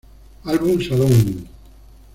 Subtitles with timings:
[0.45, 1.45] Album Salón.